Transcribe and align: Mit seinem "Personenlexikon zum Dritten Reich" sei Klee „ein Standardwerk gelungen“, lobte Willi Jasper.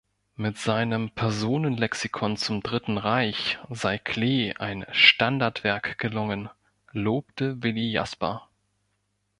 Mit 0.35 0.57
seinem 0.57 1.11
"Personenlexikon 1.11 2.35
zum 2.35 2.63
Dritten 2.63 2.97
Reich" 2.97 3.59
sei 3.69 3.99
Klee 3.99 4.51
„ein 4.55 4.83
Standardwerk 4.91 5.99
gelungen“, 5.99 6.49
lobte 6.91 7.61
Willi 7.61 7.91
Jasper. 7.91 8.47